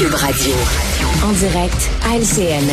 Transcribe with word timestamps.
Cube 0.00 0.14
Radio. 0.14 0.54
En 1.22 1.32
direct 1.32 1.90
à 2.06 2.16
LCN. 2.16 2.66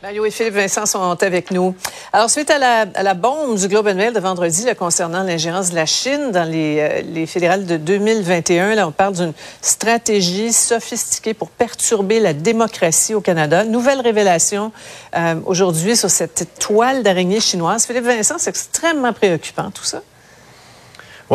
Mario 0.00 0.24
et 0.24 0.30
Philippe 0.30 0.54
Vincent 0.54 0.86
sont 0.86 1.20
avec 1.20 1.50
nous. 1.50 1.74
Alors, 2.12 2.30
suite 2.30 2.48
à 2.48 2.60
la, 3.02 3.14
bombe 3.14 3.58
du 3.58 3.66
Globe 3.66 3.88
and 3.88 3.96
Mail 3.96 4.12
de 4.12 4.20
vendredi 4.20 4.66
concernant 4.78 5.24
l'ingérence 5.24 5.70
de 5.70 5.74
la 5.74 5.86
Chine 5.86 6.30
dans 6.30 6.48
les, 6.48 6.78
euh, 6.78 7.02
les 7.02 7.26
fédérales 7.26 7.66
de 7.66 7.76
2021, 7.76 8.76
là, 8.76 8.86
on 8.86 8.92
parle 8.92 9.14
d'une 9.14 9.32
stratégie 9.62 10.52
sophistiquée 10.52 11.34
pour 11.34 11.50
perturber 11.50 12.20
la 12.20 12.32
démocratie 12.32 13.14
au 13.14 13.20
Canada. 13.20 13.64
Nouvelle 13.64 14.00
révélation 14.00 14.70
euh, 15.16 15.34
aujourd'hui 15.44 15.96
sur 15.96 16.08
cette 16.08 16.56
toile 16.60 17.02
d'araignée 17.02 17.40
chinoise. 17.40 17.84
Philippe 17.84 18.04
Vincent, 18.04 18.36
c'est 18.38 18.50
extrêmement 18.50 19.12
préoccupant 19.12 19.72
tout 19.72 19.82
ça. 19.82 20.02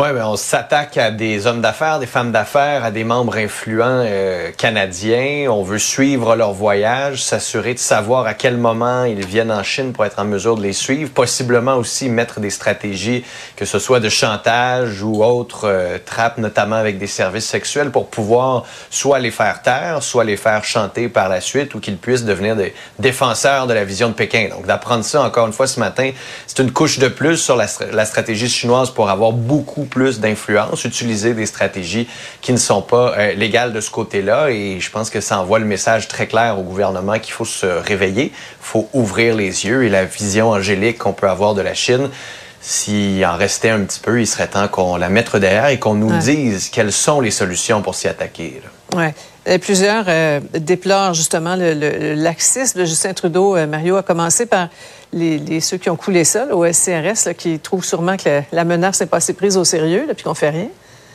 Oui, 0.00 0.12
ben 0.14 0.26
on 0.26 0.36
s'attaque 0.36 0.96
à 0.96 1.10
des 1.10 1.48
hommes 1.48 1.60
d'affaires, 1.60 1.98
des 1.98 2.06
femmes 2.06 2.30
d'affaires, 2.30 2.84
à 2.84 2.92
des 2.92 3.02
membres 3.02 3.36
influents 3.36 4.04
euh, 4.06 4.52
canadiens. 4.56 5.50
On 5.50 5.64
veut 5.64 5.80
suivre 5.80 6.36
leur 6.36 6.52
voyage, 6.52 7.20
s'assurer 7.20 7.74
de 7.74 7.80
savoir 7.80 8.24
à 8.24 8.34
quel 8.34 8.58
moment 8.58 9.02
ils 9.02 9.26
viennent 9.26 9.50
en 9.50 9.64
Chine 9.64 9.92
pour 9.92 10.04
être 10.04 10.20
en 10.20 10.24
mesure 10.24 10.56
de 10.56 10.62
les 10.62 10.72
suivre. 10.72 11.10
Possiblement 11.10 11.74
aussi 11.74 12.08
mettre 12.10 12.38
des 12.38 12.50
stratégies, 12.50 13.24
que 13.56 13.64
ce 13.64 13.80
soit 13.80 13.98
de 13.98 14.08
chantage 14.08 15.02
ou 15.02 15.24
autres 15.24 15.64
euh, 15.64 15.98
trappes, 15.98 16.38
notamment 16.38 16.76
avec 16.76 16.98
des 16.98 17.08
services 17.08 17.46
sexuels, 17.46 17.90
pour 17.90 18.06
pouvoir 18.06 18.66
soit 18.90 19.18
les 19.18 19.32
faire 19.32 19.62
taire, 19.62 20.04
soit 20.04 20.22
les 20.22 20.36
faire 20.36 20.62
chanter 20.62 21.08
par 21.08 21.28
la 21.28 21.40
suite 21.40 21.74
ou 21.74 21.80
qu'ils 21.80 21.98
puissent 21.98 22.24
devenir 22.24 22.54
des 22.54 22.72
défenseurs 23.00 23.66
de 23.66 23.74
la 23.74 23.82
vision 23.82 24.10
de 24.10 24.14
Pékin. 24.14 24.46
Donc 24.48 24.64
d'apprendre 24.64 25.02
ça 25.02 25.22
encore 25.22 25.48
une 25.48 25.52
fois 25.52 25.66
ce 25.66 25.80
matin, 25.80 26.12
c'est 26.46 26.60
une 26.60 26.70
couche 26.70 27.00
de 27.00 27.08
plus 27.08 27.38
sur 27.38 27.56
la, 27.56 27.66
la 27.90 28.04
stratégie 28.04 28.48
chinoise 28.48 28.90
pour 28.90 29.10
avoir 29.10 29.32
beaucoup 29.32 29.87
plus 29.88 30.20
d'influence, 30.20 30.84
utiliser 30.84 31.34
des 31.34 31.46
stratégies 31.46 32.08
qui 32.40 32.52
ne 32.52 32.58
sont 32.58 32.82
pas 32.82 33.14
euh, 33.16 33.34
légales 33.34 33.72
de 33.72 33.80
ce 33.80 33.90
côté-là. 33.90 34.50
Et 34.50 34.80
je 34.80 34.90
pense 34.90 35.10
que 35.10 35.20
ça 35.20 35.40
envoie 35.40 35.58
le 35.58 35.64
message 35.64 36.08
très 36.08 36.26
clair 36.26 36.58
au 36.58 36.62
gouvernement 36.62 37.18
qu'il 37.18 37.32
faut 37.32 37.44
se 37.44 37.66
réveiller, 37.66 38.26
il 38.26 38.32
faut 38.60 38.88
ouvrir 38.92 39.34
les 39.34 39.66
yeux 39.66 39.84
et 39.84 39.88
la 39.88 40.04
vision 40.04 40.50
angélique 40.50 40.98
qu'on 40.98 41.12
peut 41.12 41.28
avoir 41.28 41.54
de 41.54 41.62
la 41.62 41.74
Chine. 41.74 42.10
S'il 42.60 43.24
en 43.24 43.36
restait 43.36 43.70
un 43.70 43.80
petit 43.80 44.00
peu, 44.00 44.20
il 44.20 44.26
serait 44.26 44.48
temps 44.48 44.68
qu'on 44.68 44.96
la 44.96 45.08
mette 45.08 45.34
derrière 45.36 45.68
et 45.68 45.78
qu'on 45.78 45.94
nous 45.94 46.16
dise 46.18 46.68
quelles 46.70 46.92
sont 46.92 47.20
les 47.20 47.30
solutions 47.30 47.82
pour 47.82 47.94
s'y 47.94 48.08
attaquer. 48.08 48.60
Oui. 48.94 49.06
Plusieurs 49.56 50.04
euh, 50.08 50.40
déplorent 50.52 51.14
justement 51.14 51.56
le, 51.56 52.14
laxisme 52.14 52.80
de 52.80 52.84
Justin 52.84 53.14
Trudeau. 53.14 53.56
Euh, 53.56 53.66
Mario 53.66 53.96
a 53.96 54.02
commencé 54.02 54.44
par 54.44 54.68
les, 55.14 55.60
ceux 55.60 55.78
qui 55.78 55.88
ont 55.88 55.96
coulé 55.96 56.24
ça, 56.24 56.54
au 56.54 56.70
SCRS, 56.70 57.32
qui 57.36 57.58
trouvent 57.58 57.84
sûrement 57.84 58.18
que 58.18 58.42
la, 58.52 58.64
menace 58.64 59.00
n'est 59.00 59.06
pas 59.06 59.16
assez 59.18 59.32
prise 59.32 59.56
au 59.56 59.64
sérieux, 59.64 60.06
puis 60.14 60.24
qu'on 60.24 60.34
fait 60.34 60.50
rien. 60.50 60.68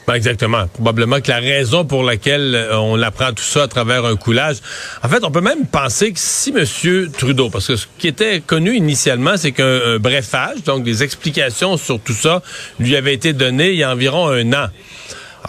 Ben 0.07 0.15
exactement. 0.15 0.65
Probablement 0.73 1.21
que 1.21 1.29
la 1.29 1.37
raison 1.37 1.85
pour 1.85 2.03
laquelle 2.03 2.55
euh, 2.55 2.77
on 2.77 3.01
apprend 3.03 3.33
tout 3.33 3.43
ça 3.43 3.63
à 3.63 3.67
travers 3.67 4.03
un 4.03 4.15
coulage. 4.15 4.57
En 5.03 5.09
fait, 5.09 5.23
on 5.23 5.31
peut 5.31 5.41
même 5.41 5.67
penser 5.67 6.11
que 6.11 6.19
si 6.19 6.49
M. 6.49 7.11
Trudeau, 7.11 7.49
parce 7.49 7.67
que 7.67 7.75
ce 7.75 7.85
qui 7.99 8.07
était 8.07 8.41
connu 8.41 8.75
initialement, 8.75 9.37
c'est 9.37 9.51
qu'un 9.51 9.99
brefage, 9.99 10.63
donc 10.63 10.83
des 10.83 11.03
explications 11.03 11.77
sur 11.77 11.99
tout 11.99 12.13
ça, 12.13 12.41
lui 12.79 12.95
avait 12.95 13.13
été 13.13 13.31
donné 13.31 13.69
il 13.71 13.77
y 13.77 13.83
a 13.83 13.91
environ 13.91 14.27
un 14.27 14.51
an. 14.53 14.67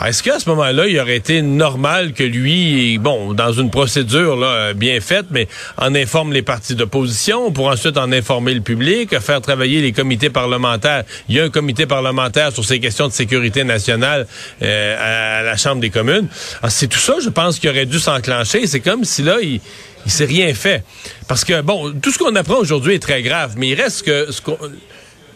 Est-ce 0.05 0.23
qu'à 0.23 0.39
ce, 0.39 0.49
moment-là, 0.51 0.87
il 0.87 0.99
aurait 0.99 1.17
été 1.17 1.43
normal 1.43 2.13
que 2.13 2.25
lui, 2.25 2.99
bon, 2.99 3.33
dans 3.33 3.53
une 3.53 3.71
procédure 3.71 4.37
là, 4.37 4.75
bien 4.75 5.01
faite, 5.01 5.27
mais 5.31 5.47
en 5.79 5.95
informe 5.95 6.33
les 6.33 6.43
partis 6.43 6.75
d'opposition 6.75 7.53
pour 7.53 7.69
ensuite 7.69 7.97
en 7.97 8.11
informer 8.13 8.55
le 8.55 8.61
public, 8.61 9.19
faire 9.21 9.41
travailler 9.41 9.81
les 9.81 9.93
comités 9.93 10.31
parlementaires? 10.31 11.05
Il 11.29 11.37
y 11.37 11.41
a 11.41 11.45
un 11.45 11.51
comité 11.51 11.87
parlementaire 11.87 12.53
sur 12.53 12.65
ces 12.65 12.81
questions 12.81 13.09
de 13.09 13.13
sécurité 13.13 13.65
nationale 13.65 14.27
euh, 14.63 15.41
à, 15.41 15.43
la 15.43 15.57
Chambre 15.57 15.81
des 15.81 15.91
communes. 15.91 16.29
C'est 16.69 16.89
tout 16.89 16.99
ça, 16.99 17.15
je 17.23 17.29
pense, 17.29 17.59
qui 17.59 17.69
aurait 17.69 17.87
dû 17.87 17.99
s'enclencher. 17.99 18.67
C'est 18.67 18.81
comme 18.81 19.05
si 19.05 19.23
là, 19.23 19.37
il 19.43 19.61
il 20.07 20.13
s'est 20.13 20.25
rien 20.25 20.53
fait. 20.55 20.85
Parce 21.29 21.45
que, 21.45 21.61
bon, 21.63 21.93
tout 22.01 22.11
ce 22.11 22.19
qu'on 22.19 22.35
apprend 22.37 22.57
aujourd'hui 22.57 22.95
est 22.95 23.03
très 23.03 23.23
grave, 23.23 23.55
mais 23.57 23.69
il 23.69 23.81
reste 23.81 24.05
que 24.05 24.31
ce 24.31 24.41
qu'on 24.41 24.59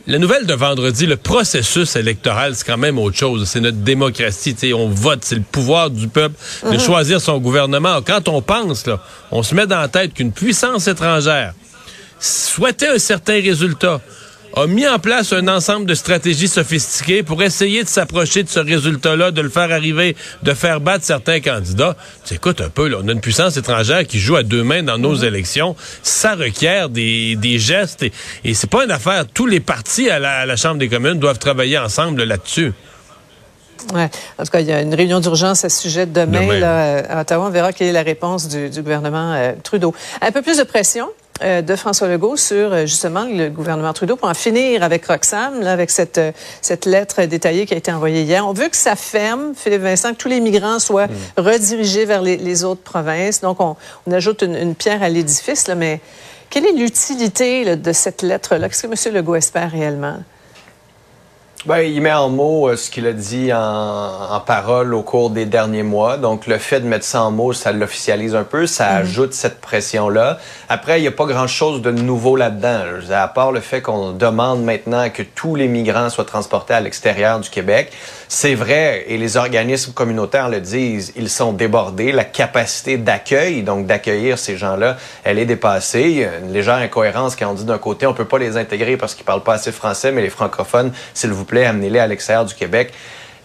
la 0.08 0.19
nouvelle 0.19 0.46
de 0.46 0.54
vendredi, 0.54 1.04
le 1.04 1.19
processus 1.19 1.94
électoral, 1.94 2.56
c'est 2.56 2.66
quand 2.66 2.78
même 2.78 2.98
autre 2.98 3.16
chose. 3.16 3.46
C'est 3.46 3.60
notre 3.60 3.76
démocratie. 3.76 4.56
on 4.74 4.88
vote, 4.88 5.20
c'est 5.22 5.34
le 5.34 5.42
pouvoir 5.42 5.91
du 5.91 6.08
peuple 6.08 6.34
de 6.64 6.70
mhm. 6.70 6.80
choisir 6.80 7.20
son 7.20 7.38
gouvernement. 7.38 8.00
Quand 8.00 8.26
on 8.28 8.41
pense, 8.41 8.86
là, 8.86 9.00
on 9.30 9.42
se 9.42 9.54
met 9.54 9.66
dans 9.66 9.78
la 9.78 9.88
tête 9.88 10.14
qu'une 10.14 10.32
puissance 10.32 10.88
étrangère 10.88 11.52
souhaitait 12.19 12.88
un 12.88 12.98
certain 12.98 13.34
résultat, 13.34 14.00
a 14.62 14.66
mis 14.66 14.86
en 14.86 14.98
place 14.98 15.32
un 15.32 15.46
ensemble 15.48 15.86
de 15.86 15.94
stratégies 15.94 16.48
sophistiquées 16.48 17.22
pour 17.22 17.42
essayer 17.42 17.84
de 17.84 17.88
s'approcher 17.88 18.42
de 18.42 18.48
ce 18.48 18.60
résultat-là, 18.60 19.30
de 19.30 19.41
le 19.41 19.48
faire 19.48 19.70
arriver, 19.72 20.16
de 20.42 20.54
faire 20.54 20.80
battre 20.80 21.04
certains 21.04 21.41
candidats. 21.41 21.96
Tu 22.24 22.34
écoute 22.34 22.60
un 22.60 22.69
peu, 22.69 22.88
là, 22.88 22.98
on 23.02 23.08
a 23.08 23.12
une 23.12 23.20
puissance 23.20 23.56
étrangère 23.56 24.06
qui 24.06 24.19
joue 24.19 24.36
à 24.36 24.42
deux 24.42 24.62
mains 24.62 24.82
dans 24.82 24.98
nos 24.98 25.19
mhm. 25.19 25.24
élections. 25.24 25.76
Ça 26.02 26.34
requiert 26.34 26.88
des, 26.88 27.36
des 27.36 27.58
gestes 27.58 28.02
et, 28.02 28.12
et 28.44 28.54
c'est 28.54 28.70
pas 28.70 28.84
une 28.84 28.91
affaire. 28.91 29.24
Tous 29.32 29.46
les 29.46 29.60
partis 29.60 30.10
à 30.10 30.19
la, 30.19 30.56
Chambre 30.56 30.78
des 30.78 30.88
communes 30.88 31.20
doivent 31.20 31.38
travailler 31.38 31.78
ensemble 31.78 32.25
là-dessus. 32.25 32.72
Ouais. 33.94 34.10
En 34.38 34.44
tout 34.44 34.50
cas, 34.50 34.60
il 34.60 34.66
y 34.66 34.72
a 34.72 34.80
une 34.80 34.94
réunion 34.94 35.20
d'urgence 35.20 35.64
à 35.64 35.69
ce 35.69 35.80
sujet 35.80 36.04
demain, 36.04 36.58
Là, 36.58 36.98
à 37.08 37.20
Ottawa. 37.20 37.46
On 37.46 37.50
verra 37.50 37.72
quelle 37.72 37.86
est 37.86 37.92
la 37.92 38.02
réponse 38.02 38.48
du, 38.48 38.82
gouvernement 38.82 39.34
euh, 39.34 39.52
Trudeau. 39.62 39.94
Un 40.20 40.32
peu 40.32 40.42
plus 40.42 40.58
de 40.58 40.64
pression 40.64 41.08
de 41.41 41.76
François 41.76 42.09
Legault 42.09 42.37
sur 42.37 42.72
euh, 42.72 42.81
justement 42.87 43.25
le 43.25 43.49
gouvernement 43.49 43.93
Trudeau 43.93 44.16
pour 44.16 44.28
en 44.28 44.34
finir 44.34 44.82
avec 44.82 45.06
Roxham, 45.06 45.60
là, 45.60 45.72
avec 45.72 45.91
cette, 45.91 46.19
euh, 46.19 46.32
cette 46.62 46.84
lettre 46.84 47.22
détaillée 47.25 47.66
qui 47.66 47.75
a 47.75 47.76
été 47.76 47.93
envoyée 47.93 48.22
hier. 48.22 48.47
On 48.47 48.53
veut 48.53 48.69
que 48.69 48.76
ça 48.76 48.97
ferme, 48.97 49.53
Philippe 49.54 49.82
Vincent, 49.82 50.12
que 50.12 50.19
tous 50.19 50.28
les 50.28 50.41
migrants 50.41 50.78
soient 50.78 51.06
mm. 51.06 51.12
redirigés 51.37 52.04
vers 52.04 52.22
les, 52.22 52.65
autres 52.65 52.82
provinces. 52.82 53.41
Donc, 53.41 53.60
on, 53.60 53.76
ajoute 54.10 54.43
une, 54.43 54.75
pierre 54.75 55.03
à 55.03 55.09
l'édifice, 55.09 55.69
mais 55.76 56.00
quelle 56.50 56.66
est 56.66 56.72
l'utilité 56.72 57.76
de 57.76 57.93
cette 57.93 58.22
lettre-là? 58.22 58.69
Qu'est-ce 58.69 58.87
que 58.87 59.09
M. 59.09 59.15
Legault 59.15 59.37
espère 59.37 59.70
réellement? 59.70 60.16
Ben, 61.66 61.80
il 61.80 62.00
met 62.00 62.12
en 62.12 62.28
mots 62.28 62.69
euh, 62.69 62.76
ce 62.76 62.88
qu'il 62.88 63.04
a 63.06 63.12
dit 63.12 63.52
en, 63.52 63.58
en, 63.58 64.41
parole 64.41 64.94
au 64.94 65.02
cours 65.02 65.30
des 65.30 65.44
derniers 65.44 65.82
mois. 65.82 66.16
Donc, 66.16 66.46
le 66.46 66.56
fait 66.56 66.80
de 66.80 66.86
mettre 66.86 67.04
ça 67.04 67.24
en 67.24 67.32
mots, 67.32 67.52
ça 67.52 67.72
l'officialise 67.72 68.36
un 68.36 68.44
peu, 68.44 68.69
ça 68.69 68.91
mhm. 68.91 68.96
ajoute 68.98 69.34
cette 69.34 69.60
pression-là. 69.60 70.38
Après, 70.69 71.00
il 71.00 71.02
n'y 71.02 71.08
a 71.08 71.12
pas 71.12 71.26
grand-chose 71.26 71.82
de 71.82 71.91
nouveau 71.91 72.36
là-dedans. 72.36 72.82
À 73.10 73.26
part 73.26 73.50
le 73.50 73.60
fait 73.60 73.82
qu'on 73.82 74.12
demande 74.12 74.62
maintenant 74.62 75.10
que 75.10 75.22
tous 75.22 75.56
les 75.56 75.66
migrants 75.66 76.10
soient 76.10 76.24
transportés 76.24 76.74
à 76.74 76.80
l'extérieur 76.80 77.41
du 77.41 77.50
Québec. 77.50 77.92
C'est 78.30 78.54
vrai, 78.54 79.06
et 79.08 79.16
les 79.16 79.38
organismes 79.38 79.92
communautaires 79.92 80.50
le 80.50 80.60
disent, 80.60 81.14
ils 81.16 81.30
sont 81.30 81.54
débordés. 81.54 82.12
La 82.12 82.24
capacité 82.24 82.98
d'accueil, 82.98 83.62
donc 83.62 83.86
d'accueillir 83.86 84.38
ces 84.38 84.58
gens-là, 84.58 84.98
elle 85.24 85.38
est 85.38 85.46
dépassée. 85.46 86.02
Il 86.02 86.18
y 86.18 86.24
a 86.24 86.36
une 86.36 86.52
légère 86.52 86.74
incohérence 86.74 87.36
quand 87.36 87.50
on 87.50 87.54
dit 87.54 87.64
d'un 87.64 87.78
côté, 87.78 88.06
on 88.06 88.12
peut 88.12 88.26
pas 88.26 88.38
les 88.38 88.58
intégrer 88.58 88.98
parce 88.98 89.14
qu'ils 89.14 89.24
parlent 89.24 89.42
pas 89.42 89.54
assez 89.54 89.72
français, 89.72 90.12
mais 90.12 90.20
les 90.20 90.28
francophones, 90.28 90.92
s'il 91.14 91.30
vous 91.30 91.46
plaît, 91.46 91.64
amenez-les 91.64 92.00
à 92.00 92.06
l'extérieur 92.06 92.44
du 92.44 92.54
Québec. 92.54 92.92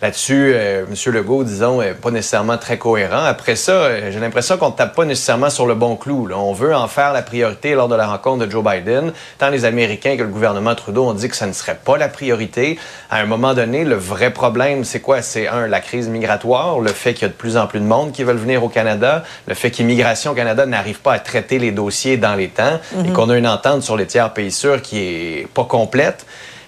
Là-dessus, 0.03 0.51
euh, 0.53 0.83
M. 0.85 1.13
Legault, 1.13 1.45
disons, 1.45 1.81
est 1.81 1.93
pas 1.93 2.11
nécessairement 2.11 2.57
très 2.57 2.77
cohérent. 2.77 3.23
Après 3.23 3.55
ça, 3.55 3.71
euh, 3.71 4.11
j'ai 4.11 4.19
l'impression 4.19 4.57
qu'on 4.57 4.71
ne 4.71 4.75
tape 4.75 4.93
pas 4.93 5.05
nécessairement 5.05 5.49
sur 5.49 5.65
le 5.65 5.75
bon 5.75 5.95
clou. 5.95 6.27
On 6.35 6.51
veut 6.51 6.75
en 6.75 6.89
faire 6.89 7.13
la 7.13 7.21
priorité 7.21 7.73
lors 7.73 7.87
de 7.87 7.95
la 7.95 8.07
rencontre 8.07 8.45
de 8.45 8.51
Joe 8.51 8.61
Biden. 8.61 9.13
Tant 9.37 9.49
les 9.49 9.63
Américains 9.63 10.17
que 10.17 10.23
le 10.23 10.27
gouvernement 10.27 10.75
Trudeau 10.75 11.05
ont 11.05 11.13
dit 11.13 11.29
que 11.29 11.37
ça 11.37 11.47
ne 11.47 11.53
serait 11.53 11.79
pas 11.81 11.97
la 11.97 12.09
priorité. 12.09 12.77
À 13.09 13.21
un 13.21 13.25
moment 13.25 13.53
donné, 13.53 13.85
le 13.85 13.95
vrai 13.95 14.31
problème, 14.31 14.83
c'est 14.83 14.99
quoi? 14.99 15.21
C'est 15.21 15.47
un, 15.47 15.67
la 15.67 15.79
crise 15.79 16.09
migratoire, 16.09 16.81
le 16.81 16.91
fait 16.91 17.13
qu'il 17.13 17.21
y 17.21 17.25
a 17.25 17.29
de 17.29 17.33
plus 17.33 17.55
en 17.55 17.67
plus 17.67 17.79
de 17.79 17.85
monde 17.85 18.11
qui 18.11 18.25
veulent 18.25 18.35
venir 18.35 18.61
au 18.61 18.67
Canada, 18.67 19.23
le 19.47 19.53
fait 19.53 19.71
qu'Immigration 19.71 20.31
au 20.31 20.35
Canada 20.35 20.65
n'arrive 20.65 20.99
pas 20.99 21.13
à 21.13 21.19
traiter 21.19 21.59
les 21.59 21.71
dossiers 21.71 22.17
dans 22.17 22.35
les 22.35 22.49
temps 22.49 22.77
et 22.93 23.07
mhm. 23.07 23.13
qu'on 23.13 23.29
a 23.29 23.37
une 23.37 23.47
entente 23.47 23.83
sur 23.83 23.95
les 23.95 24.05
tiers 24.05 24.33
pays 24.33 24.51
sûrs 24.51 24.81
qui 24.81 24.97
est 24.99 25.47
pas 25.53 25.63
complète 25.63 26.25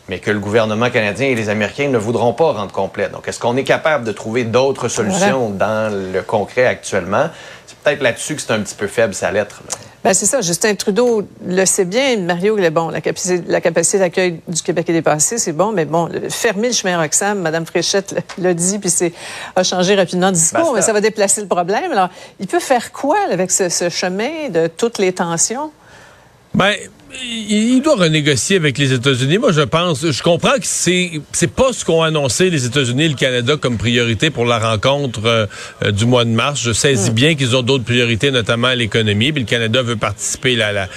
mais 0.08 0.20
que 0.20 0.32
le 0.32 0.40
gouvernement 0.40 0.90
canadien 0.90 1.28
et 1.28 1.36
les 1.36 1.50
Américains 1.50 1.90
ne 1.90 1.98
voudront 1.98 2.34
pas 2.34 2.52
rendre 2.52 2.72
complet. 2.72 3.10
Donc, 3.10 3.28
est-ce 3.28 3.40
qu'on 3.40 3.58
est 3.58 3.64
capable 3.64 4.06
de 4.06 4.12
trouver 4.12 4.44
d'autres 4.44 4.88
solutions 4.88 5.50
dans 5.50 5.92
le 5.92 6.22
concret 6.22 6.66
actuellement? 6.66 7.30
C'est 7.66 7.78
peut-être 7.78 8.02
là-dessus 8.02 8.36
que 8.36 8.42
c'est 8.42 8.52
un 8.52 8.60
petit 8.60 8.76
peu 8.76 8.88
faible, 8.88 9.14
sa 9.14 9.32
lettre. 9.32 9.62
Ben 10.04 10.14
c'est 10.14 10.28
ça. 10.28 10.42
Justin 10.42 10.76
Trudeau 10.76 11.24
le 11.48 11.66
sait 11.66 11.86
bien. 11.86 12.18
Mario, 12.18 12.56
est 12.60 12.70
bon, 12.70 12.90
la 12.90 13.02
capacité, 13.02 13.44
la 13.48 13.60
capacité 13.60 13.98
d'accueil 13.98 14.40
du 14.48 14.62
Québec 14.62 14.88
est 14.88 14.94
dépassée, 14.94 15.40
c'est 15.40 15.52
bon, 15.52 15.72
mais 15.72 15.86
bon, 15.86 16.08
fermer 16.30 16.68
le 16.68 16.76
chemin 16.76 17.02
Roxham, 17.02 17.40
Mme 17.40 17.66
Fréchette 17.66 18.16
l'a 18.38 18.54
dit, 18.54 18.78
puis 18.78 18.92
c'est 18.92 19.14
a 19.56 19.64
changé 19.64 19.96
rapidement 19.96 20.30
de 20.30 20.36
discours, 20.36 20.74
mais 20.76 20.84
ça 20.84 20.94
va 20.94 21.02
déplacer 21.02 21.42
le 21.42 21.48
problème. 21.48 21.92
Alors, 21.92 22.10
il 22.40 22.46
peut 22.46 22.60
faire 22.60 22.92
quoi 22.92 23.18
avec 23.32 23.50
ce, 23.50 23.70
ce 23.70 23.90
chemin 23.90 24.50
de 24.50 24.68
toutes 24.68 25.00
les 25.00 25.12
tensions? 25.12 25.72
Ben, 26.56 26.74
il 27.24 27.82
doit 27.82 27.96
renégocier 27.96 28.58
avec 28.58 28.78
les 28.78 28.94
États-Unis. 28.94 29.38
Moi, 29.38 29.52
je 29.52 29.62
pense, 29.62 30.10
je 30.10 30.24
comprends 30.24 30.56
que 30.56 30.64
c'est 30.64 31.22
c'est 31.32 31.52
pas 31.52 31.72
ce 31.72 31.86
qu'ont 31.86 32.02
annoncé 32.02 32.50
les 32.50 32.66
États-Unis 32.66 33.04
et 33.04 33.10
le 33.10 33.16
Canada 33.16 33.56
comme 33.60 33.78
priorité 33.78 34.30
pour 34.30 34.46
la 34.46 34.60
rencontre 34.60 35.22
euh, 35.26 35.92
du 35.92 36.06
mois 36.06 36.26
de 36.26 36.30
mars. 36.30 36.62
Je 36.62 36.72
saisis 36.72 37.12
hmm. 37.12 37.14
bien 37.14 37.36
qu'ils 37.36 37.56
ont 37.56 37.62
d'autres 37.62 37.84
priorités, 37.84 38.32
notamment 38.32 38.74
l'économie. 38.74 39.32
Puis 39.32 39.44
le 39.44 39.48
Canada 39.48 39.82
veut 39.82 39.96
participer 39.96 40.62
à 40.62 40.72
la, 40.72 40.88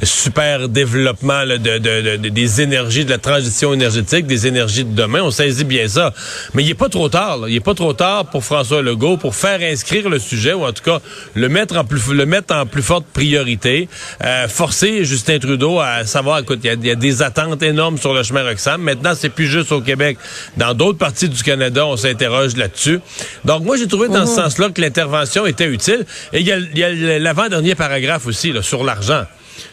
le 0.00 0.06
super 0.06 0.68
développement 0.68 1.44
de, 1.46 1.56
de, 1.56 2.16
des 2.28 2.60
énergies, 2.60 3.04
de 3.04 3.10
la 3.10 3.18
transition 3.18 3.72
énergétique, 3.72 4.26
des 4.26 4.46
énergies 4.46 4.84
de 4.84 4.94
demain. 4.94 5.22
On 5.22 5.30
saisit 5.30 5.64
bien 5.64 5.88
ça. 5.88 6.12
Mais 6.54 6.62
il 6.62 6.70
est 6.70 6.74
pas 6.74 6.88
trop 6.88 7.08
tard. 7.08 7.38
Là. 7.38 7.48
Il 7.48 7.56
est 7.56 7.60
pas 7.60 7.74
trop 7.74 7.92
tard 7.92 8.26
pour 8.26 8.44
François 8.44 8.82
Legault 8.82 9.16
pour 9.16 9.34
faire 9.34 9.60
inscrire 9.60 10.08
le 10.08 10.18
sujet 10.18 10.52
ou 10.52 10.64
en 10.64 10.72
tout 10.72 10.82
cas 10.82 11.00
le 11.34 11.48
mettre 11.48 11.76
en 11.76 11.84
plus 11.84 12.12
le 12.12 12.26
mettre 12.26 12.54
en 12.54 12.66
plus 12.66 12.82
forte 12.82 13.06
priorité, 13.12 13.88
euh, 14.24 14.48
forcer 14.48 15.04
Justin 15.06 15.38
Trudeau 15.38 15.80
à 15.80 16.04
savoir, 16.04 16.40
écoute, 16.40 16.60
il 16.62 16.86
y, 16.86 16.90
a 16.90 16.94
des 16.94 17.22
attentes 17.22 17.62
énormes 17.62 17.98
sur 17.98 18.12
le 18.12 18.22
chemin 18.22 18.42
Roxham. 18.42 18.82
Maintenant, 18.82 19.12
c'est 19.14 19.30
plus 19.30 19.46
juste 19.46 19.72
au 19.72 19.80
Québec. 19.80 20.18
Dans 20.56 20.74
d'autres 20.74 20.98
parties 20.98 21.28
du 21.28 21.42
Canada, 21.42 21.86
on 21.86 21.96
s'interroge 21.96 22.56
là-dessus. 22.56 23.00
Donc, 23.44 23.64
moi, 23.64 23.76
j'ai 23.76 23.86
trouvé 23.86 24.08
dans 24.08 24.26
ce 24.26 24.32
mhm. 24.32 24.44
sens-là 24.44 24.70
que 24.70 24.80
l'intervention 24.80 25.46
était 25.46 25.66
utile. 25.66 26.04
Et 26.32 26.40
il 26.40 26.46
y 26.46 26.52
a, 26.52 27.18
l'avant-dernier 27.18 27.74
paragraphe 27.74 28.26
aussi, 28.26 28.52
là, 28.52 28.62
sur 28.62 28.84
l'argent. 28.84 29.24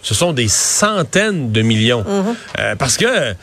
Ce 0.02 0.14
sont 0.14 0.34
des 0.34 0.48
centaines 0.48 1.52
de 1.52 1.62
millions. 1.62 2.04
Mhm. 2.04 2.36
Euh, 2.60 2.76
parce 2.76 2.98
que 2.98 3.36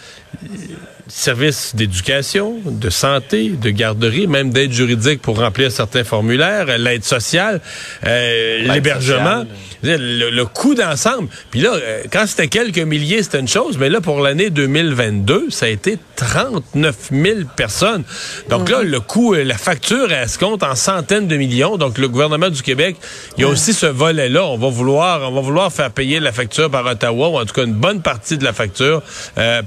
services 1.11 1.75
d'éducation, 1.75 2.57
de 2.65 2.91
santé, 2.91 3.51
de 3.51 3.71
garderie, 3.71 4.27
même 4.27 4.51
d'aide 4.51 4.73
juridique 4.73 5.21
pour 5.21 5.39
remplir 5.39 5.71
certains 5.73 6.05
formulaires, 6.05 6.79
l'aide 6.79 7.05
sociale, 7.05 7.61
euh, 8.07 8.63
l'hébergement, 8.73 9.45
le, 9.83 10.45
coût 10.45 10.75
d'ensemble. 10.75 11.29
Puis 11.51 11.61
là, 11.61 11.73
euh, 11.75 12.03
quand 12.13 12.27
c'était 12.27 12.49
quelques 12.49 12.79
milliers, 12.79 13.23
c'était 13.23 13.41
une 13.41 13.49
chose, 13.49 13.77
mais 13.79 13.89
là, 13.89 14.01
pour 14.01 14.21
l'année 14.21 14.51
2022, 14.51 15.47
ça 15.51 15.67
a 15.67 15.69
été 15.69 15.99
39 16.17 16.97
000 17.11 17.39
personnes. 17.57 18.05
Donc 18.49 18.69
là, 18.69 18.83
le 18.83 19.01
coût, 19.01 19.35
euh, 19.35 19.45
la 19.45 19.59
facture, 19.59 20.13
elle 20.13 20.29
se 20.29 20.39
compte 20.39 20.63
en 20.63 20.75
centaines 20.75 21.29
de 21.29 21.37
millions. 21.37 21.77
Donc 21.77 21.99
le 21.99 22.09
gouvernement 22.09 22.51
du 22.51 22.63
Québec, 22.63 22.97
il 23.37 23.43
y 23.43 23.45
a 23.45 23.49
aussi 23.49 23.73
ce 23.73 23.87
volet-là. 23.87 24.45
On 24.45 24.59
va 24.59 24.69
vouloir, 24.69 25.31
on 25.31 25.35
va 25.35 25.41
vouloir 25.41 25.73
faire 25.73 25.91
payer 25.91 26.21
la 26.21 26.30
facture 26.33 26.71
par 26.71 26.85
Ottawa, 26.87 27.29
ou 27.29 27.39
en 27.39 27.45
tout 27.45 27.55
cas 27.55 27.65
une 27.65 27.75
bonne 27.75 28.03
partie 28.03 28.39
de 28.39 28.45
la 28.45 28.53
facture 28.53 29.03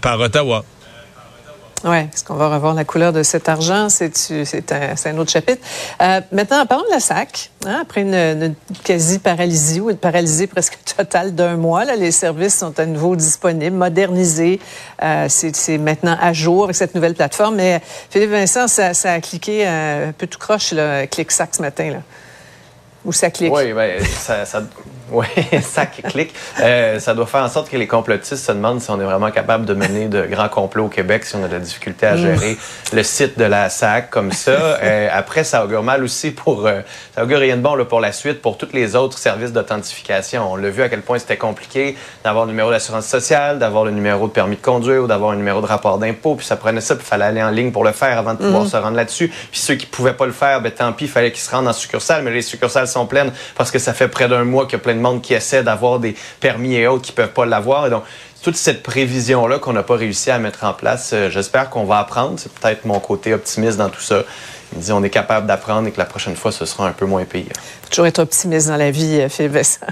par 0.01 0.19
Ottawa. 0.19 0.63
Oui, 1.83 1.97
est-ce 1.97 2.23
qu'on 2.23 2.35
va 2.35 2.47
revoir 2.47 2.73
la 2.73 2.85
couleur 2.85 3.11
de 3.11 3.23
cet 3.23 3.49
argent? 3.49 3.89
C'est 3.89 4.13
un, 5.05 5.17
autre 5.17 5.31
chapitre. 5.31 5.61
Euh, 6.01 6.21
maintenant, 6.31 6.65
parlons 6.65 6.85
de 6.85 6.91
la 6.91 7.01
SAC. 7.01 7.51
Hein, 7.65 7.79
après 7.81 8.01
une, 8.01 8.55
quasi-paralysie 8.85 9.81
ou 9.81 9.89
une 9.89 9.97
paralysie 9.97 10.47
presque 10.47 10.77
totale 10.97 11.35
d'un 11.35 11.57
mois, 11.57 11.83
là, 11.83 11.97
les 11.97 12.11
services 12.11 12.57
sont 12.57 12.79
à 12.79 12.85
nouveau 12.85 13.17
disponibles, 13.17 13.75
modernisés. 13.75 14.61
Euh, 15.01 15.27
c'est 15.27 15.77
maintenant 15.77 16.17
à 16.21 16.31
jour 16.31 16.65
avec 16.65 16.75
cette 16.77 16.95
nouvelle 16.95 17.15
plateforme. 17.15 17.55
Mais 17.55 17.81
Philippe 18.09 18.31
Vincent, 18.31 18.69
ça, 18.69 18.93
a 19.03 19.19
cliqué 19.19 19.65
un 19.67 20.13
peu 20.17 20.27
tout 20.27 20.39
croche, 20.39 20.71
là, 20.71 21.05
clic-sac 21.07 21.49
ce 21.53 21.61
matin. 21.61 21.91
Là. 21.91 22.01
Ou 23.03 23.11
ça 23.11 23.29
clique? 23.29 23.53
Oui, 23.53 23.73
ben, 23.73 24.01
ça, 24.05 24.45
ça, 24.45 24.63
oui, 25.11 25.25
ça 25.61 25.85
clique. 25.85 26.33
Euh, 26.59 26.99
ça 26.99 27.13
doit 27.13 27.25
faire 27.25 27.43
en 27.43 27.49
sorte 27.49 27.69
que 27.69 27.77
les 27.77 27.87
complotistes 27.87 28.45
se 28.45 28.51
demandent 28.51 28.81
si 28.81 28.89
on 28.89 28.99
est 28.99 29.05
vraiment 29.05 29.31
capable 29.31 29.65
de 29.65 29.73
mener 29.73 30.07
de 30.07 30.25
grands 30.25 30.49
complots 30.49 30.85
au 30.85 30.89
Québec, 30.89 31.25
si 31.25 31.35
on 31.35 31.43
a 31.43 31.47
de 31.47 31.53
la 31.53 31.59
difficulté 31.59 32.05
à 32.05 32.17
gérer 32.17 32.57
le 32.93 33.03
site 33.03 33.37
de 33.37 33.43
la 33.43 33.69
SAC 33.69 34.09
comme 34.09 34.31
ça. 34.31 34.51
Euh, 34.83 35.07
après, 35.11 35.43
ça 35.43 35.63
augure 35.63 35.83
mal 35.83 36.03
aussi 36.03 36.31
pour... 36.31 36.65
Euh, 36.65 36.81
ça 37.15 37.23
augure 37.23 37.39
rien 37.39 37.55
de 37.55 37.61
bon 37.61 37.75
là, 37.75 37.85
pour 37.85 38.01
la 38.01 38.11
suite, 38.11 38.41
pour 38.41 38.57
tous 38.57 38.69
les 38.73 38.95
autres 38.95 39.17
services 39.17 39.53
d'authentification. 39.53 40.51
On 40.51 40.55
l'a 40.55 40.69
vu 40.69 40.81
à 40.81 40.89
quel 40.89 41.01
point 41.01 41.19
c'était 41.19 41.37
compliqué 41.37 41.95
d'avoir 42.23 42.45
le 42.45 42.51
numéro 42.51 42.69
d'assurance 42.69 43.05
sociale, 43.05 43.59
d'avoir 43.59 43.85
le 43.85 43.91
numéro 43.91 44.27
de 44.27 44.33
permis 44.33 44.55
de 44.55 44.61
conduire 44.61 45.03
ou 45.03 45.07
d'avoir 45.07 45.31
un 45.31 45.35
numéro 45.35 45.61
de 45.61 45.65
rapport 45.65 45.99
d'impôt. 45.99 46.35
Puis 46.35 46.45
ça 46.45 46.57
prenait 46.57 46.81
ça, 46.81 46.95
puis 46.95 47.05
il 47.05 47.09
fallait 47.09 47.25
aller 47.25 47.43
en 47.43 47.49
ligne 47.49 47.71
pour 47.71 47.83
le 47.83 47.91
faire 47.91 48.17
avant 48.17 48.33
de 48.33 48.39
pouvoir 48.39 48.63
mm. 48.63 48.67
se 48.67 48.77
rendre 48.77 48.97
là-dessus. 48.97 49.29
Puis 49.29 49.59
ceux 49.59 49.75
qui 49.75 49.85
pouvaient 49.85 50.15
pas 50.15 50.25
le 50.25 50.31
faire, 50.31 50.61
ben 50.61 50.71
tant 50.71 50.91
pis, 50.91 51.05
il 51.05 51.09
fallait 51.09 51.31
qu'ils 51.31 51.41
se 51.41 51.51
rendent 51.51 51.67
en 51.67 51.73
succursale. 51.73 52.23
Mais 52.23 52.31
les 52.31 52.41
succursales 52.41 52.87
sont 52.87 53.05
pleines 53.05 53.31
parce 53.55 53.71
que 53.71 53.79
ça 53.79 53.93
fait 53.93 54.07
près 54.07 54.27
d'un 54.27 54.43
mois 54.43 54.65
qu'il 54.65 54.73
y 54.73 54.75
a 54.75 54.79
plein 54.79 54.92
monde 54.99 55.21
qui 55.21 55.33
essaie 55.33 55.63
d'avoir 55.63 55.99
des 55.99 56.15
permis 56.39 56.75
et 56.75 56.87
autres 56.87 57.03
qui 57.03 57.11
peuvent 57.11 57.33
pas 57.33 57.45
l'avoir. 57.45 57.87
Et 57.87 57.89
donc, 57.89 58.03
toute 58.43 58.57
cette 58.57 58.83
prévision-là 58.83 59.57
qu'on 59.59 59.73
n'a 59.73 59.83
pas 59.83 59.95
réussi 59.95 60.29
à 60.29 60.37
mettre 60.37 60.65
en 60.65 60.73
place, 60.73 61.11
euh, 61.13 61.29
j'espère 61.29 61.69
qu'on 61.69 61.85
va 61.85 61.99
apprendre. 61.99 62.37
C'est 62.37 62.51
peut-être 62.51 62.85
mon 62.85 62.99
côté 62.99 63.33
optimiste 63.33 63.77
dans 63.77 63.89
tout 63.89 64.01
ça. 64.01 64.23
Il 64.75 64.79
dit 64.79 64.91
on 64.91 65.03
est 65.03 65.09
capable 65.09 65.47
d'apprendre 65.47 65.87
et 65.87 65.91
que 65.91 65.99
la 65.99 66.05
prochaine 66.05 66.35
fois, 66.35 66.51
ce 66.51 66.65
sera 66.65 66.87
un 66.87 66.91
peu 66.91 67.05
moins 67.05 67.23
pire. 67.23 67.53
Toujours 67.89 68.05
être 68.05 68.19
optimiste 68.19 68.67
dans 68.67 68.75
la 68.75 68.91
vie, 68.91 69.21
euh, 69.21 69.29
Philippe 69.29 69.53
Vincent. 69.53 69.85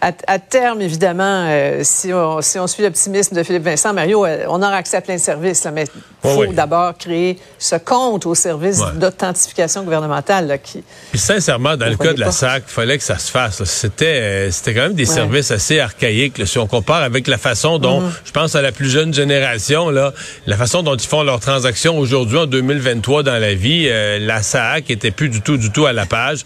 À, 0.00 0.38
terme, 0.40 0.82
évidemment, 0.82 1.46
euh, 1.48 1.80
si, 1.84 2.12
on, 2.12 2.40
si 2.40 2.58
on 2.58 2.66
suit 2.66 2.82
l'optimisme 2.82 3.36
de 3.36 3.42
Philippe 3.44 3.62
Vincent, 3.62 3.92
Mario, 3.92 4.26
on 4.48 4.62
aura 4.62 4.76
accès 4.76 4.96
à 4.96 5.00
plein 5.00 5.14
de 5.14 5.20
services, 5.20 5.62
là, 5.62 5.70
mais 5.70 5.84
il 6.24 6.30
faut 6.30 6.52
d'abord 6.52 6.96
créer 6.96 7.38
ce 7.58 7.76
compte 7.76 8.26
au 8.26 8.34
service 8.34 8.80
d'authentification 8.94 9.82
gouvernementale. 9.82 10.58
qui, 10.62 10.82
Puis 11.10 11.18
sincèrement, 11.18 11.76
dans 11.76 11.86
le 11.88 11.96
cas 11.96 12.12
de 12.12 12.20
la 12.20 12.30
SAC, 12.30 12.64
il 12.68 12.72
fallait 12.72 12.98
que 12.98 13.04
ça 13.04 13.18
se 13.18 13.30
fasse. 13.30 13.62
C'était 13.64 14.06
euh, 14.06 14.50
c'était 14.50 14.74
quand 14.74 14.82
même 14.82 14.94
des 14.94 15.04
services 15.04 15.50
assez 15.50 15.80
archaïques. 15.80 16.46
si 16.46 16.58
on 16.58 16.66
compare 16.66 17.02
avec 17.02 17.26
la 17.26 17.38
façon 17.38 17.78
dont, 17.78 18.00
mm-hmm. 18.00 18.12
je 18.24 18.30
pense 18.32 18.54
à 18.54 18.62
la 18.62 18.72
plus 18.72 18.88
jeune 18.88 19.12
génération, 19.12 19.90
là, 19.90 20.12
la 20.46 20.56
façon 20.56 20.82
dont 20.82 20.96
ils 20.96 21.06
font 21.06 21.22
leurs 21.22 21.40
transactions 21.40 21.98
aujourd'hui 21.98 22.38
en 22.38 22.46
2023 22.46 23.22
dans 23.22 23.38
la 23.38 23.54
vie, 23.54 23.86
euh, 23.88 24.18
la 24.18 24.42
SAC 24.42 24.90
était 24.90 25.10
plus 25.10 25.28
du 25.28 25.40
tout, 25.40 25.56
du 25.56 25.70
tout 25.70 25.86
à 25.86 25.92
la 25.92 26.06
page. 26.06 26.44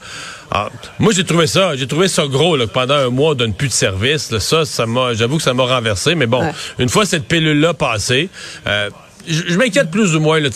Ah, 0.50 0.70
moi, 0.98 1.12
j'ai 1.12 1.24
trouvé 1.24 1.46
ça, 1.46 1.76
j'ai 1.76 1.86
trouvé 1.86 2.08
ça 2.08 2.26
gros 2.26 2.56
là, 2.56 2.66
pendant 2.66 2.94
un 2.94 3.10
mois, 3.10 3.32
on 3.32 3.34
donne 3.34 3.54
plus 3.54 3.68
de 3.68 3.72
service. 3.72 4.36
ça, 4.38 4.64
ça 4.64 4.86
m'a, 4.86 5.12
j'avoue 5.14 5.38
que 5.38 5.42
ça 5.42 5.54
m'a 5.54 5.64
renversé. 5.64 6.14
Mais 6.14 6.26
bon, 6.26 6.42
une 6.78 6.88
fois 6.88 7.04
cette 7.04 7.26
pilule-là 7.26 7.74
passée, 7.74 8.28
euh, 8.66 8.90
je, 9.26 9.56
m'inquiète 9.56 9.90
plus 9.90 10.14
ou 10.14 10.20
moins. 10.20 10.40
Là, 10.40 10.50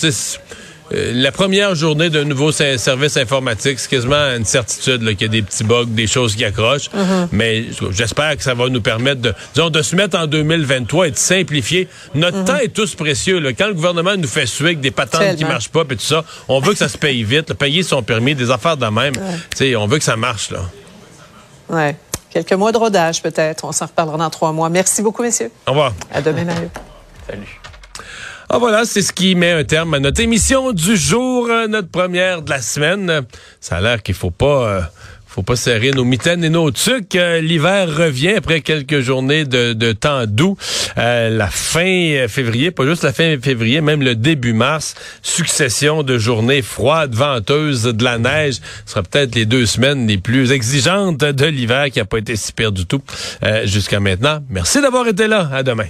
euh, 0.92 1.12
la 1.14 1.30
première 1.30 1.74
journée 1.74 2.10
d'un 2.10 2.24
nouveau 2.24 2.50
service 2.50 3.16
informatique, 3.16 3.78
c'est 3.78 3.88
quasiment 3.88 4.34
une 4.36 4.44
certitude 4.44 5.04
qu'il 5.10 5.22
y 5.22 5.24
a 5.24 5.28
des 5.28 5.42
petits 5.42 5.62
bugs, 5.62 5.86
des 5.86 6.06
choses 6.06 6.34
qui 6.34 6.44
accrochent. 6.44 6.90
Mm-hmm. 6.90 7.28
Mais 7.32 7.66
j'espère 7.90 8.36
que 8.36 8.42
ça 8.42 8.54
va 8.54 8.68
nous 8.68 8.80
permettre 8.80 9.20
de, 9.20 9.34
disons, 9.54 9.70
de 9.70 9.82
se 9.82 9.94
mettre 9.94 10.18
en 10.18 10.26
2023 10.26 11.08
et 11.08 11.10
de 11.12 11.16
simplifier. 11.16 11.88
Notre 12.14 12.38
mm-hmm. 12.38 12.44
temps 12.44 12.58
est 12.58 12.74
tous 12.74 12.94
précieux. 12.96 13.38
Là. 13.38 13.52
Quand 13.52 13.68
le 13.68 13.74
gouvernement 13.74 14.16
nous 14.16 14.28
fait 14.28 14.46
suer 14.46 14.66
avec 14.66 14.80
des 14.80 14.90
patentes 14.90 15.36
qui 15.36 15.44
marchent 15.44 15.68
pas 15.68 15.82
et 15.82 15.96
tout 15.96 16.00
ça, 16.00 16.24
on 16.48 16.60
veut 16.60 16.72
que 16.72 16.78
ça 16.78 16.88
se 16.88 16.98
paye 16.98 17.22
vite. 17.22 17.54
payer 17.54 17.82
son 17.82 18.02
permis, 18.02 18.34
des 18.34 18.50
affaires 18.50 18.76
de 18.76 18.86
même. 18.86 19.14
On 19.76 19.86
veut 19.86 19.98
que 19.98 20.04
ça 20.04 20.16
marche. 20.16 20.50
Là. 20.50 20.60
Ouais. 21.68 21.96
Quelques 22.30 22.52
mois 22.52 22.72
de 22.72 22.78
rodage, 22.78 23.22
peut-être. 23.22 23.64
On 23.64 23.72
s'en 23.72 23.86
reparlera 23.86 24.16
dans 24.16 24.30
trois 24.30 24.52
mois. 24.52 24.68
Merci 24.68 25.02
beaucoup, 25.02 25.22
messieurs. 25.22 25.50
Au 25.66 25.70
revoir. 25.70 25.94
À 26.12 26.22
demain, 26.22 26.44
Mario. 26.44 26.68
Salut. 27.28 27.60
Ah 28.52 28.58
voilà, 28.58 28.84
c'est 28.84 29.02
ce 29.02 29.12
qui 29.12 29.36
met 29.36 29.52
un 29.52 29.62
terme 29.62 29.94
à 29.94 30.00
notre 30.00 30.20
émission 30.20 30.72
du 30.72 30.96
jour, 30.96 31.46
euh, 31.48 31.68
notre 31.68 31.88
première 31.88 32.42
de 32.42 32.50
la 32.50 32.60
semaine. 32.60 33.22
Ça 33.60 33.76
a 33.76 33.80
l'air 33.80 34.02
qu'il 34.02 34.16
faut 34.16 34.32
pas 34.32 34.68
euh, 34.68 34.80
faut 35.28 35.44
pas 35.44 35.54
serrer 35.54 35.92
nos 35.92 36.02
mitaines 36.02 36.42
et 36.42 36.48
nos 36.48 36.72
tucs. 36.72 37.14
Euh, 37.14 37.40
l'hiver 37.40 37.86
revient 37.96 38.32
après 38.32 38.60
quelques 38.60 39.02
journées 39.02 39.44
de, 39.44 39.92
temps 39.92 40.26
doux. 40.26 40.56
la 40.96 41.46
fin 41.46 42.26
février, 42.26 42.72
pas 42.72 42.84
juste 42.86 43.04
la 43.04 43.12
fin 43.12 43.36
février, 43.40 43.80
même 43.80 44.02
le 44.02 44.16
début 44.16 44.52
mars, 44.52 44.96
succession 45.22 46.02
de 46.02 46.18
journées 46.18 46.62
froides, 46.62 47.14
venteuses, 47.14 47.84
de 47.84 48.02
la 48.02 48.18
neige. 48.18 48.56
Ce 48.84 48.94
sera 48.94 49.04
peut-être 49.04 49.36
les 49.36 49.46
deux 49.46 49.64
semaines 49.64 50.08
les 50.08 50.18
plus 50.18 50.50
exigeantes 50.50 51.18
de 51.18 51.46
l'hiver 51.46 51.88
qui 51.92 52.00
a 52.00 52.04
pas 52.04 52.18
été 52.18 52.34
si 52.34 52.52
pire 52.52 52.72
du 52.72 52.84
tout 52.84 53.00
jusqu'à 53.62 54.00
maintenant. 54.00 54.40
Merci 54.50 54.82
d'avoir 54.82 55.06
été 55.06 55.28
là. 55.28 55.48
À 55.52 55.62
demain. 55.62 55.86